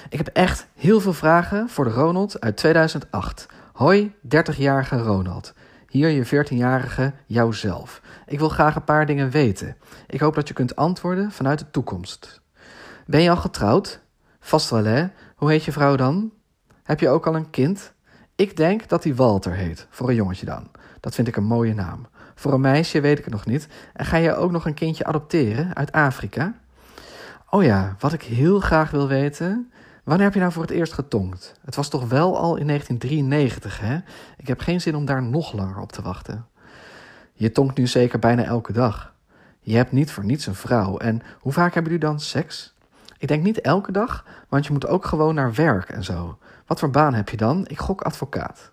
Ik 0.09 0.17
heb 0.17 0.27
echt 0.27 0.67
heel 0.75 0.99
veel 0.99 1.13
vragen 1.13 1.69
voor 1.69 1.85
de 1.85 1.91
Ronald 1.91 2.39
uit 2.39 2.57
2008. 2.57 3.45
Hoi, 3.73 4.15
30-jarige 4.35 4.97
Ronald. 4.97 5.53
Hier 5.87 6.09
je 6.09 6.25
14-jarige 6.25 7.13
jouzelf. 7.25 8.01
Ik 8.25 8.39
wil 8.39 8.49
graag 8.49 8.75
een 8.75 8.83
paar 8.83 9.05
dingen 9.05 9.29
weten. 9.29 9.77
Ik 10.07 10.19
hoop 10.19 10.35
dat 10.35 10.47
je 10.47 10.53
kunt 10.53 10.75
antwoorden 10.75 11.31
vanuit 11.31 11.59
de 11.59 11.71
toekomst. 11.71 12.41
Ben 13.05 13.21
je 13.21 13.29
al 13.29 13.37
getrouwd? 13.37 13.99
Vast 14.39 14.69
wel, 14.69 14.85
hè? 14.85 15.07
Hoe 15.35 15.49
heet 15.49 15.63
je 15.63 15.71
vrouw 15.71 15.95
dan? 15.95 16.31
Heb 16.83 16.99
je 16.99 17.09
ook 17.09 17.27
al 17.27 17.35
een 17.35 17.49
kind? 17.49 17.93
Ik 18.35 18.57
denk 18.57 18.87
dat 18.89 19.03
hij 19.03 19.15
Walter 19.15 19.53
heet, 19.53 19.87
voor 19.89 20.09
een 20.09 20.15
jongetje 20.15 20.45
dan. 20.45 20.71
Dat 20.99 21.15
vind 21.15 21.27
ik 21.27 21.35
een 21.35 21.43
mooie 21.43 21.73
naam. 21.73 22.07
Voor 22.35 22.53
een 22.53 22.61
meisje 22.61 23.01
weet 23.01 23.17
ik 23.17 23.25
het 23.25 23.33
nog 23.33 23.45
niet. 23.45 23.67
En 23.93 24.05
ga 24.05 24.17
je 24.17 24.35
ook 24.35 24.51
nog 24.51 24.65
een 24.65 24.73
kindje 24.73 25.05
adopteren 25.05 25.75
uit 25.75 25.91
Afrika? 25.91 26.53
Oh 27.55 27.63
ja, 27.63 27.95
wat 27.99 28.13
ik 28.13 28.21
heel 28.21 28.59
graag 28.59 28.91
wil 28.91 29.07
weten. 29.07 29.71
Wanneer 30.03 30.25
heb 30.25 30.33
je 30.33 30.39
nou 30.39 30.51
voor 30.51 30.61
het 30.61 30.71
eerst 30.71 30.93
getongd? 30.93 31.53
Het 31.65 31.75
was 31.75 31.89
toch 31.89 32.07
wel 32.07 32.37
al 32.37 32.55
in 32.55 32.67
1993, 32.67 33.79
hè? 33.79 33.99
Ik 34.37 34.47
heb 34.47 34.59
geen 34.59 34.81
zin 34.81 34.95
om 34.95 35.05
daar 35.05 35.23
nog 35.23 35.53
langer 35.53 35.79
op 35.79 35.91
te 35.91 36.01
wachten. 36.01 36.45
Je 37.33 37.51
tongt 37.51 37.77
nu 37.77 37.87
zeker 37.87 38.19
bijna 38.19 38.43
elke 38.43 38.73
dag. 38.73 39.13
Je 39.59 39.75
hebt 39.75 39.91
niet 39.91 40.11
voor 40.11 40.25
niets 40.25 40.45
een 40.45 40.55
vrouw. 40.55 40.97
En 40.97 41.21
hoe 41.39 41.51
vaak 41.51 41.73
hebben 41.73 41.91
jullie 41.91 42.07
dan 42.07 42.19
seks? 42.19 42.73
Ik 43.17 43.27
denk 43.27 43.43
niet 43.43 43.61
elke 43.61 43.91
dag, 43.91 44.25
want 44.49 44.65
je 44.65 44.71
moet 44.71 44.87
ook 44.87 45.05
gewoon 45.05 45.35
naar 45.35 45.53
werk 45.53 45.89
en 45.89 46.03
zo. 46.03 46.37
Wat 46.65 46.79
voor 46.79 46.89
baan 46.89 47.13
heb 47.13 47.29
je 47.29 47.37
dan? 47.37 47.67
Ik 47.67 47.79
gok 47.79 48.01
advocaat. 48.01 48.71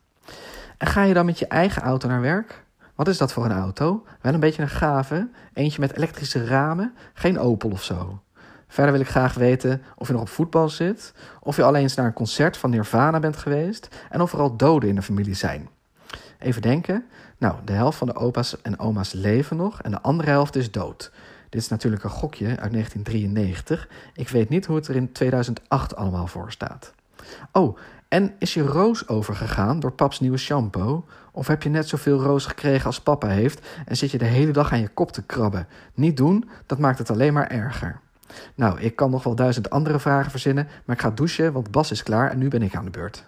En 0.79 0.87
ga 0.87 1.03
je 1.03 1.15
dan 1.15 1.27
met 1.27 1.39
je 1.39 1.47
eigen 1.47 1.83
auto 1.83 2.09
naar 2.09 2.21
werk? 2.21 2.65
Wat 2.95 3.09
is 3.09 3.19
dat 3.19 3.33
voor 3.33 3.45
een 3.45 3.53
auto? 3.53 4.07
Wel 4.21 4.35
een 4.35 4.41
beetje 4.41 4.63
een 4.63 4.69
gave, 4.69 5.29
eentje 5.53 5.81
met 5.81 5.97
elektrische 5.97 6.45
ramen, 6.45 6.95
geen 7.15 7.39
Opel 7.39 7.71
of 7.71 7.83
zo. 7.83 8.23
Verder 8.73 8.93
wil 8.93 9.01
ik 9.01 9.09
graag 9.09 9.35
weten 9.35 9.83
of 9.97 10.07
je 10.07 10.13
nog 10.13 10.23
op 10.23 10.29
voetbal 10.29 10.69
zit, 10.69 11.15
of 11.41 11.57
je 11.57 11.63
alleen 11.63 11.83
eens 11.83 11.95
naar 11.95 12.07
een 12.07 12.13
concert 12.13 12.57
van 12.57 12.71
Nirvana 12.71 13.21
bent 13.21 13.37
geweest 13.37 13.89
en 14.11 14.21
of 14.21 14.33
er 14.33 14.39
al 14.39 14.57
doden 14.57 14.89
in 14.89 14.95
de 14.95 15.03
familie 15.03 15.35
zijn. 15.35 15.69
Even 16.39 16.63
denken. 16.63 17.05
Nou, 17.39 17.55
de 17.65 17.73
helft 17.73 17.99
van 17.99 18.07
de 18.07 18.15
opa's 18.15 18.63
en 18.63 18.79
oma's 18.79 19.13
leven 19.13 19.57
nog 19.57 19.83
en 19.83 19.91
de 19.91 20.01
andere 20.01 20.31
helft 20.31 20.57
is 20.57 20.71
dood. 20.71 21.13
Dit 21.49 21.61
is 21.61 21.69
natuurlijk 21.69 22.05
een 22.05 22.11
gokje 22.11 22.47
uit 22.47 22.73
1993. 22.73 23.89
Ik 24.15 24.29
weet 24.29 24.49
niet 24.49 24.67
hoe 24.67 24.77
het 24.77 24.89
er 24.89 24.97
in 24.97 25.13
2008 25.13 25.97
allemaal 25.97 26.27
voor 26.27 26.53
staat. 26.53 26.93
Oh, 27.53 27.79
en 28.09 28.35
is 28.39 28.55
je 28.55 28.63
roos 28.63 29.09
overgegaan 29.09 29.81
door 29.81 29.93
paps 29.93 30.21
nieuwe 30.21 30.39
shampoo? 30.39 31.05
Of 31.33 31.47
heb 31.47 31.63
je 31.63 31.69
net 31.69 31.89
zoveel 31.89 32.21
roos 32.21 32.47
gekregen 32.47 32.87
als 32.87 33.01
papa 33.01 33.29
heeft 33.29 33.67
en 33.87 33.97
zit 33.97 34.11
je 34.11 34.19
de 34.19 34.25
hele 34.25 34.53
dag 34.53 34.73
aan 34.73 34.81
je 34.81 34.89
kop 34.89 35.13
te 35.13 35.23
krabben? 35.23 35.67
Niet 35.95 36.17
doen, 36.17 36.51
dat 36.67 36.79
maakt 36.79 36.99
het 36.99 37.11
alleen 37.11 37.33
maar 37.33 37.51
erger. 37.51 38.01
Nou, 38.55 38.81
ik 38.81 38.97
kan 38.97 39.11
nog 39.11 39.23
wel 39.25 39.35
duizend 39.35 39.71
andere 39.71 40.01
vragen 40.01 40.31
verzinnen, 40.31 40.69
maar 40.85 40.97
ik 40.97 41.03
ga 41.03 41.11
douchen, 41.11 41.53
want 41.53 41.71
Bas 41.71 41.91
is 41.91 42.03
klaar 42.03 42.31
en 42.31 42.39
nu 42.39 42.49
ben 42.49 42.63
ik 42.63 42.77
aan 42.77 42.85
de 42.85 42.91
beurt. 42.91 43.25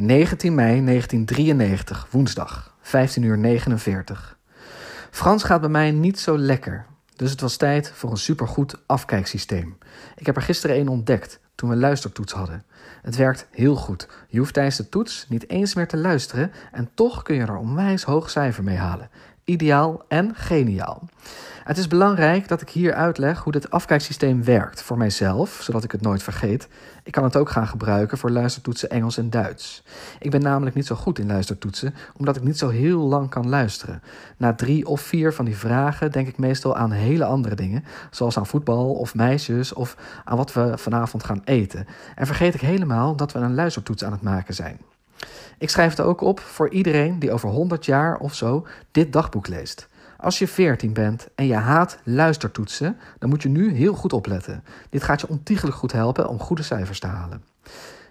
...19 0.00 0.04
mei 0.52 0.84
1993, 0.84 2.08
woensdag, 2.10 2.76
15 2.80 3.22
uur 3.22 3.38
49. 3.38 4.38
Frans 5.10 5.42
gaat 5.42 5.60
bij 5.60 5.70
mij 5.70 5.90
niet 5.90 6.20
zo 6.20 6.38
lekker, 6.38 6.86
dus 7.16 7.30
het 7.30 7.40
was 7.40 7.56
tijd 7.56 7.90
voor 7.94 8.10
een 8.10 8.16
supergoed 8.16 8.82
afkijksysteem. 8.86 9.78
Ik 10.16 10.26
heb 10.26 10.36
er 10.36 10.42
gisteren 10.42 10.78
een 10.78 10.88
ontdekt, 10.88 11.40
toen 11.58 11.68
we 11.68 11.76
luistertoets 11.76 12.32
hadden. 12.32 12.62
Het 13.02 13.16
werkt 13.16 13.46
heel 13.50 13.74
goed. 13.74 14.08
Je 14.28 14.38
hoeft 14.38 14.54
tijdens 14.54 14.76
de 14.76 14.88
toets 14.88 15.26
niet 15.28 15.48
eens 15.48 15.74
meer 15.74 15.88
te 15.88 15.96
luisteren 15.96 16.52
en 16.72 16.90
toch 16.94 17.22
kun 17.22 17.34
je 17.34 17.40
er 17.40 17.56
onwijs 17.56 18.02
hoog 18.02 18.30
cijfer 18.30 18.64
mee 18.64 18.76
halen. 18.76 19.10
Ideaal 19.44 20.04
en 20.08 20.34
geniaal. 20.34 21.08
Het 21.68 21.78
is 21.78 21.88
belangrijk 21.88 22.48
dat 22.48 22.60
ik 22.60 22.70
hier 22.70 22.94
uitleg 22.94 23.38
hoe 23.38 23.52
dit 23.52 23.70
afkijksysteem 23.70 24.44
werkt 24.44 24.82
voor 24.82 24.98
mijzelf, 24.98 25.58
zodat 25.62 25.84
ik 25.84 25.92
het 25.92 26.00
nooit 26.00 26.22
vergeet. 26.22 26.68
Ik 27.02 27.12
kan 27.12 27.24
het 27.24 27.36
ook 27.36 27.50
gaan 27.50 27.66
gebruiken 27.66 28.18
voor 28.18 28.30
luistertoetsen 28.30 28.90
Engels 28.90 29.18
en 29.18 29.30
Duits. 29.30 29.82
Ik 30.18 30.30
ben 30.30 30.42
namelijk 30.42 30.76
niet 30.76 30.86
zo 30.86 30.94
goed 30.94 31.18
in 31.18 31.26
luistertoetsen, 31.26 31.94
omdat 32.16 32.36
ik 32.36 32.42
niet 32.42 32.58
zo 32.58 32.68
heel 32.68 32.98
lang 33.00 33.30
kan 33.30 33.48
luisteren. 33.48 34.02
Na 34.36 34.54
drie 34.54 34.86
of 34.86 35.00
vier 35.00 35.32
van 35.32 35.44
die 35.44 35.56
vragen 35.56 36.12
denk 36.12 36.28
ik 36.28 36.38
meestal 36.38 36.76
aan 36.76 36.90
hele 36.90 37.24
andere 37.24 37.54
dingen, 37.54 37.84
zoals 38.10 38.38
aan 38.38 38.46
voetbal 38.46 38.92
of 38.92 39.14
meisjes 39.14 39.72
of 39.72 39.96
aan 40.24 40.36
wat 40.36 40.52
we 40.52 40.72
vanavond 40.78 41.24
gaan 41.24 41.42
eten. 41.44 41.86
En 42.14 42.26
vergeet 42.26 42.54
ik 42.54 42.60
helemaal 42.60 43.16
dat 43.16 43.32
we 43.32 43.38
een 43.38 43.54
luistertoets 43.54 44.04
aan 44.04 44.12
het 44.12 44.22
maken 44.22 44.54
zijn. 44.54 44.78
Ik 45.58 45.70
schrijf 45.70 45.90
het 45.90 46.00
ook 46.00 46.20
op 46.20 46.40
voor 46.40 46.70
iedereen 46.70 47.18
die 47.18 47.32
over 47.32 47.48
100 47.48 47.84
jaar 47.84 48.16
of 48.16 48.34
zo 48.34 48.66
dit 48.90 49.12
dagboek 49.12 49.48
leest. 49.48 49.88
Als 50.20 50.38
je 50.38 50.48
14 50.48 50.92
bent 50.92 51.28
en 51.34 51.46
je 51.46 51.54
haat 51.54 51.98
luistertoetsen, 52.02 52.96
dan 53.18 53.28
moet 53.28 53.42
je 53.42 53.48
nu 53.48 53.72
heel 53.72 53.94
goed 53.94 54.12
opletten. 54.12 54.64
Dit 54.90 55.02
gaat 55.02 55.20
je 55.20 55.28
ontiegelijk 55.28 55.76
goed 55.76 55.92
helpen 55.92 56.28
om 56.28 56.38
goede 56.38 56.62
cijfers 56.62 57.00
te 57.00 57.06
halen. 57.06 57.44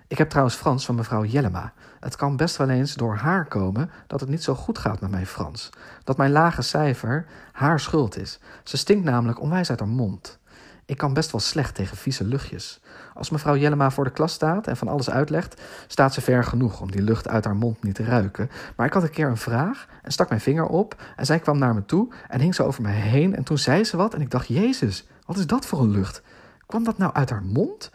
Ik 0.07 0.17
heb 0.17 0.29
trouwens 0.29 0.55
Frans 0.55 0.85
van 0.85 0.95
mevrouw 0.95 1.25
Jellema. 1.25 1.73
Het 1.99 2.15
kan 2.15 2.37
best 2.37 2.57
wel 2.57 2.69
eens 2.69 2.93
door 2.93 3.15
haar 3.15 3.45
komen 3.45 3.89
dat 4.07 4.19
het 4.19 4.29
niet 4.29 4.43
zo 4.43 4.55
goed 4.55 4.77
gaat 4.77 5.01
met 5.01 5.11
mijn 5.11 5.25
Frans. 5.25 5.69
Dat 6.03 6.17
mijn 6.17 6.31
lage 6.31 6.61
cijfer 6.61 7.25
haar 7.51 7.79
schuld 7.79 8.17
is. 8.17 8.39
Ze 8.63 8.77
stinkt 8.77 9.05
namelijk 9.05 9.41
onwijs 9.41 9.69
uit 9.69 9.79
haar 9.79 9.89
mond. 9.89 10.39
Ik 10.87 10.97
kan 10.97 11.13
best 11.13 11.31
wel 11.31 11.41
slecht 11.41 11.75
tegen 11.75 11.97
vieze 11.97 12.23
luchtjes. 12.23 12.79
Als 13.13 13.29
mevrouw 13.29 13.57
Jellema 13.57 13.91
voor 13.91 14.03
de 14.03 14.09
klas 14.09 14.33
staat 14.33 14.67
en 14.67 14.77
van 14.77 14.87
alles 14.87 15.09
uitlegt, 15.09 15.61
staat 15.87 16.13
ze 16.13 16.21
ver 16.21 16.43
genoeg 16.43 16.81
om 16.81 16.91
die 16.91 17.01
lucht 17.01 17.27
uit 17.27 17.45
haar 17.45 17.55
mond 17.55 17.83
niet 17.83 17.95
te 17.95 18.03
ruiken. 18.03 18.49
Maar 18.75 18.85
ik 18.85 18.93
had 18.93 19.03
een 19.03 19.09
keer 19.09 19.27
een 19.27 19.37
vraag 19.37 19.87
en 20.03 20.11
stak 20.11 20.29
mijn 20.29 20.41
vinger 20.41 20.65
op 20.65 21.01
en 21.15 21.25
zij 21.25 21.39
kwam 21.39 21.57
naar 21.57 21.73
me 21.73 21.85
toe 21.85 22.13
en 22.27 22.39
hing 22.39 22.55
zo 22.55 22.63
over 22.63 22.81
me 22.81 22.89
heen. 22.89 23.35
En 23.35 23.43
toen 23.43 23.57
zei 23.57 23.83
ze 23.83 23.97
wat 23.97 24.13
en 24.13 24.21
ik 24.21 24.31
dacht, 24.31 24.47
Jezus, 24.47 25.07
wat 25.25 25.37
is 25.37 25.47
dat 25.47 25.65
voor 25.65 25.79
een 25.79 25.91
lucht? 25.91 26.21
Kwam 26.65 26.83
dat 26.83 26.97
nou 26.97 27.13
uit 27.13 27.29
haar 27.29 27.43
mond? 27.43 27.91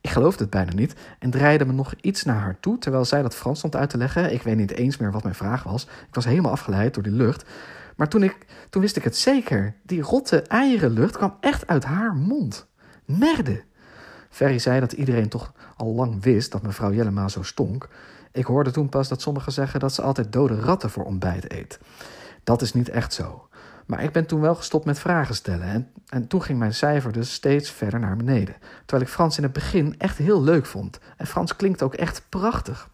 Ik 0.00 0.10
geloofde 0.10 0.42
het 0.42 0.52
bijna 0.52 0.72
niet 0.72 0.94
en 1.18 1.30
draaide 1.30 1.66
me 1.66 1.72
nog 1.72 1.94
iets 2.00 2.22
naar 2.22 2.40
haar 2.40 2.60
toe 2.60 2.78
terwijl 2.78 3.04
zij 3.04 3.22
dat 3.22 3.34
Frans 3.34 3.58
stond 3.58 3.76
uit 3.76 3.90
te 3.90 3.98
leggen. 3.98 4.32
Ik 4.32 4.42
weet 4.42 4.56
niet 4.56 4.72
eens 4.72 4.96
meer 4.96 5.12
wat 5.12 5.22
mijn 5.22 5.34
vraag 5.34 5.62
was. 5.62 5.82
Ik 5.82 6.14
was 6.14 6.24
helemaal 6.24 6.52
afgeleid 6.52 6.94
door 6.94 7.02
die 7.02 7.12
lucht. 7.12 7.44
Maar 7.96 8.08
toen, 8.08 8.22
ik, 8.22 8.46
toen 8.70 8.82
wist 8.82 8.96
ik 8.96 9.04
het 9.04 9.16
zeker. 9.16 9.74
Die 9.82 10.02
rotte 10.02 10.42
eierenlucht 10.42 11.16
kwam 11.16 11.36
echt 11.40 11.66
uit 11.66 11.84
haar 11.84 12.14
mond. 12.14 12.66
Merde. 13.04 13.64
Ferry 14.30 14.58
zei 14.58 14.80
dat 14.80 14.92
iedereen 14.92 15.28
toch 15.28 15.52
al 15.76 15.94
lang 15.94 16.22
wist 16.22 16.52
dat 16.52 16.62
mevrouw 16.62 16.92
Jellema 16.92 17.28
zo 17.28 17.42
stonk. 17.42 17.88
Ik 18.32 18.44
hoorde 18.44 18.70
toen 18.70 18.88
pas 18.88 19.08
dat 19.08 19.20
sommigen 19.20 19.52
zeggen 19.52 19.80
dat 19.80 19.92
ze 19.94 20.02
altijd 20.02 20.32
dode 20.32 20.60
ratten 20.60 20.90
voor 20.90 21.04
ontbijt 21.04 21.52
eet. 21.52 21.78
Dat 22.44 22.62
is 22.62 22.72
niet 22.72 22.88
echt 22.88 23.12
zo. 23.12 23.48
Maar 23.86 24.02
ik 24.02 24.12
ben 24.12 24.26
toen 24.26 24.40
wel 24.40 24.54
gestopt 24.54 24.84
met 24.84 24.98
vragen 24.98 25.34
stellen. 25.34 25.66
En, 25.66 25.90
en 26.08 26.26
toen 26.26 26.42
ging 26.42 26.58
mijn 26.58 26.74
cijfer 26.74 27.12
dus 27.12 27.32
steeds 27.32 27.70
verder 27.70 28.00
naar 28.00 28.16
beneden. 28.16 28.56
Terwijl 28.78 29.08
ik 29.08 29.14
Frans 29.14 29.36
in 29.36 29.42
het 29.42 29.52
begin 29.52 29.94
echt 29.98 30.18
heel 30.18 30.42
leuk 30.42 30.66
vond. 30.66 30.98
En 31.16 31.26
Frans 31.26 31.56
klinkt 31.56 31.82
ook 31.82 31.94
echt 31.94 32.22
prachtig. 32.28 32.90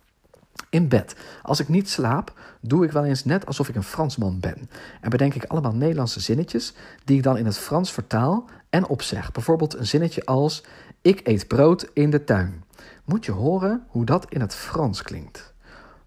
In 0.71 0.89
bed. 0.89 1.17
Als 1.43 1.61
ik 1.61 1.69
niet 1.69 1.91
slaap, 1.91 2.33
doe 2.61 2.85
ik 2.85 2.93
wel 2.93 3.05
eens 3.05 3.25
net 3.25 3.47
alsof 3.47 3.69
ik 3.69 3.75
een 3.75 3.83
Fransman 3.83 4.41
ben. 4.41 4.71
En 5.01 5.11
bedenk 5.11 5.35
ik 5.35 5.45
allemaal 5.45 5.75
Nederlandse 5.75 6.21
zinnetjes 6.21 6.73
die 7.05 7.17
ik 7.17 7.23
dan 7.23 7.37
in 7.37 7.47
het 7.47 7.59
Frans 7.59 7.93
vertaal 7.93 8.45
en 8.71 8.87
opzeg. 8.87 9.33
Bijvoorbeeld 9.33 9.75
een 9.75 9.87
zinnetje 9.87 10.25
als: 10.25 10.65
Ik 11.03 11.21
eet 11.29 11.49
brood 11.49 11.91
in 11.93 12.11
de 12.11 12.25
tuin. 12.25 12.65
Moet 13.05 13.25
je 13.25 13.33
horen 13.33 13.85
hoe 13.89 14.05
dat 14.05 14.27
in 14.29 14.41
het 14.41 14.55
Frans 14.55 15.03
klinkt. 15.03 15.53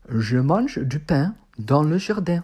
Je 0.07 0.41
mange 0.41 0.87
du 0.87 0.99
pain 0.99 1.35
dans 1.57 1.87
le 1.87 1.97
jardin. 1.97 2.43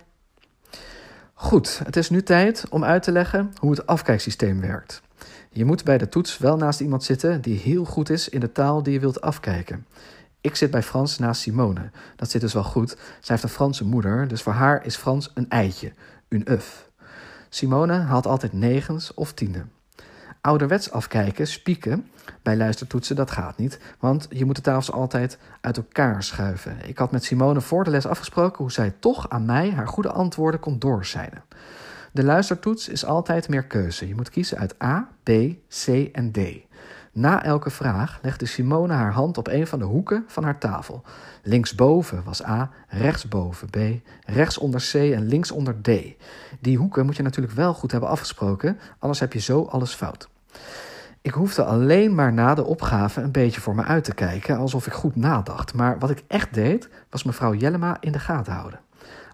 Goed, 1.34 1.81
het 1.84 1.96
is 1.96 2.10
nu 2.10 2.24
tijd 2.24 2.65
om 2.70 2.84
uit 2.84 3.03
te 3.03 3.12
leggen 3.12 3.53
hoe 3.60 3.72
het 3.72 3.86
afkijksysteem 3.86 4.62
werkt. 4.62 5.01
Je 5.51 5.65
moet 5.65 5.84
bij 5.84 5.98
de 5.98 6.10
toets 6.10 6.38
wel 6.38 6.58
naast 6.58 6.81
iemand 6.81 7.03
zitten 7.03 7.41
die 7.41 7.60
heel 7.60 7.86
goed 7.86 8.10
is 8.10 8.29
in 8.29 8.39
de 8.39 8.51
taal 8.51 8.84
die 8.84 8.93
je 8.93 9.00
wilt 9.00 9.22
afkijken. 9.22 9.86
Ik 10.41 10.55
zit 10.55 10.71
bij 10.71 10.83
Frans 10.83 11.17
naast 11.17 11.41
Simone. 11.41 11.89
Dat 12.15 12.29
zit 12.29 12.41
dus 12.41 12.53
wel 12.53 12.63
goed. 12.63 12.89
Zij 12.89 13.00
heeft 13.21 13.43
een 13.43 13.50
Franse 13.50 13.86
moeder, 13.86 14.27
dus 14.27 14.41
voor 14.41 14.53
haar 14.53 14.86
is 14.86 14.95
Frans 14.95 15.31
een 15.33 15.50
eitje, 15.50 15.93
een 16.27 16.51
uf. 16.51 16.89
Simone 17.50 17.93
haalt 17.93 18.27
altijd 18.27 18.53
negens 18.53 19.13
of 19.13 19.33
tienen. 19.33 19.71
Ouderwets 20.41 20.91
afkijken, 20.91 21.48
spieken, 21.48 22.07
bij 22.41 22.57
luistertoetsen, 22.57 23.15
dat 23.15 23.31
gaat 23.31 23.57
niet. 23.57 23.79
Want 24.00 24.27
je 24.29 24.45
moet 24.45 24.55
de 24.55 24.62
tafels 24.62 24.91
altijd 24.91 25.38
uit 25.62 25.77
elkaar 25.77 26.24
schuiven. 26.24 26.77
Ik 26.88 26.98
had 26.98 27.12
met 27.12 27.24
Simone 27.24 27.62
voor 27.62 27.83
de 27.83 27.89
les 27.89 28.05
afgesproken 28.05 28.57
hoe 28.57 28.71
zij 28.71 28.93
toch 29.00 29.29
aan 29.29 29.45
mij 29.45 29.71
haar 29.71 29.88
goede 29.88 30.12
antwoorden 30.12 30.60
kon 30.60 30.79
doorzijnen. 30.79 31.43
De 32.12 32.24
luistertoets 32.24 32.88
is 32.88 33.05
altijd 33.05 33.50
meer 33.50 33.63
keuze. 33.63 34.07
Je 34.07 34.15
moet 34.15 34.29
kiezen 34.29 34.57
uit 34.57 34.83
A, 34.83 35.10
B, 35.24 35.29
C 35.67 35.88
en 36.12 36.31
D. 36.31 36.38
Na 37.13 37.43
elke 37.43 37.69
vraag 37.69 38.19
legde 38.21 38.45
Simone 38.45 38.93
haar 38.93 39.11
hand 39.11 39.37
op 39.37 39.47
een 39.47 39.67
van 39.67 39.79
de 39.79 39.85
hoeken 39.85 40.23
van 40.27 40.43
haar 40.43 40.57
tafel. 40.57 41.03
Linksboven 41.43 42.23
was 42.23 42.45
A, 42.45 42.69
rechtsboven 42.87 43.69
B, 43.69 43.77
rechtsonder 44.25 44.89
C 44.91 44.93
en 44.93 45.27
linksonder 45.27 45.81
D. 45.81 45.89
Die 46.59 46.77
hoeken 46.77 47.05
moet 47.05 47.15
je 47.15 47.23
natuurlijk 47.23 47.55
wel 47.55 47.73
goed 47.73 47.91
hebben 47.91 48.09
afgesproken, 48.09 48.79
anders 48.99 49.19
heb 49.19 49.33
je 49.33 49.39
zo 49.39 49.63
alles 49.63 49.93
fout. 49.93 50.29
Ik 51.21 51.33
hoefde 51.33 51.63
alleen 51.63 52.15
maar 52.15 52.33
na 52.33 52.55
de 52.55 52.65
opgave 52.65 53.21
een 53.21 53.31
beetje 53.31 53.61
voor 53.61 53.75
me 53.75 53.83
uit 53.83 54.03
te 54.03 54.13
kijken, 54.13 54.57
alsof 54.57 54.87
ik 54.87 54.93
goed 54.93 55.15
nadacht. 55.15 55.73
Maar 55.73 55.99
wat 55.99 56.09
ik 56.09 56.23
echt 56.27 56.53
deed, 56.53 56.89
was 57.09 57.23
mevrouw 57.23 57.53
Jellema 57.53 57.97
in 57.99 58.11
de 58.11 58.19
gaten 58.19 58.53
houden. 58.53 58.79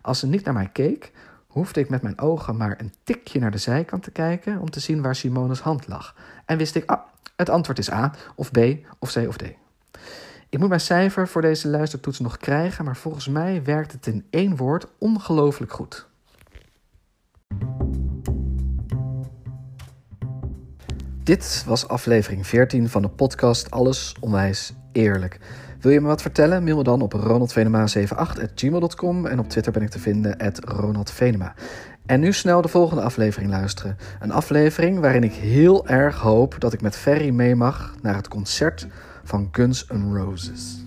Als 0.01 0.19
ze 0.19 0.27
niet 0.27 0.45
naar 0.45 0.53
mij 0.53 0.69
keek, 0.71 1.11
hoefde 1.47 1.79
ik 1.79 1.89
met 1.89 2.01
mijn 2.01 2.19
ogen 2.19 2.57
maar 2.57 2.75
een 2.79 2.93
tikje 3.03 3.39
naar 3.39 3.51
de 3.51 3.57
zijkant 3.57 4.03
te 4.03 4.11
kijken 4.11 4.59
om 4.59 4.69
te 4.69 4.79
zien 4.79 5.01
waar 5.01 5.15
Simone's 5.15 5.59
hand 5.59 5.87
lag. 5.87 6.15
En 6.45 6.57
wist 6.57 6.75
ik, 6.75 6.89
ah, 6.89 6.99
het 7.37 7.49
antwoord 7.49 7.79
is 7.79 7.91
A, 7.91 8.13
of 8.35 8.51
B, 8.51 8.57
of 8.99 9.13
C 9.13 9.17
of 9.27 9.37
D. 9.37 9.43
Ik 10.49 10.59
moet 10.59 10.69
mijn 10.69 10.81
cijfer 10.81 11.27
voor 11.27 11.41
deze 11.41 11.67
luistertoets 11.67 12.19
nog 12.19 12.37
krijgen, 12.37 12.85
maar 12.85 12.97
volgens 12.97 13.27
mij 13.27 13.63
werkt 13.63 13.91
het 13.91 14.07
in 14.07 14.25
één 14.29 14.55
woord 14.55 14.87
ongelooflijk 14.97 15.71
goed. 15.71 16.07
Dit 21.23 21.63
was 21.65 21.87
aflevering 21.87 22.47
14 22.47 22.89
van 22.89 23.01
de 23.01 23.09
podcast 23.09 23.71
Alles 23.71 24.15
Onwijs 24.19 24.73
Eerlijk. 24.91 25.39
Wil 25.79 25.91
je 25.91 26.01
me 26.01 26.07
wat 26.07 26.21
vertellen? 26.21 26.63
Mail 26.63 26.77
me 26.77 26.83
dan 26.83 27.01
op 27.01 27.13
ronaldvenema78.gmail.com 27.13 29.25
en 29.25 29.39
op 29.39 29.49
Twitter 29.49 29.71
ben 29.71 29.81
ik 29.81 29.89
te 29.89 29.99
vinden 29.99 30.37
at 30.37 30.59
ronaldvenema. 30.63 31.53
En 32.07 32.19
nu 32.19 32.33
snel 32.33 32.61
de 32.61 32.67
volgende 32.67 33.03
aflevering 33.03 33.51
luisteren. 33.51 33.97
Een 34.19 34.31
aflevering 34.31 34.99
waarin 34.99 35.23
ik 35.23 35.33
heel 35.33 35.87
erg 35.87 36.19
hoop 36.19 36.55
dat 36.59 36.73
ik 36.73 36.81
met 36.81 36.95
Ferry 36.95 37.29
mee 37.29 37.55
mag 37.55 37.95
naar 38.01 38.15
het 38.15 38.27
concert 38.27 38.87
van 39.23 39.49
Guns 39.51 39.87
N' 39.93 40.13
Roses. 40.13 40.86